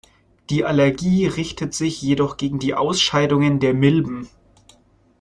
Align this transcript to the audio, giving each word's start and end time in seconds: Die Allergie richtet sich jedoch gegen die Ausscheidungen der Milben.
Die 0.49 0.65
Allergie 0.65 1.27
richtet 1.27 1.75
sich 1.75 2.01
jedoch 2.01 2.37
gegen 2.37 2.57
die 2.57 2.73
Ausscheidungen 2.73 3.59
der 3.59 3.75
Milben. 3.75 4.27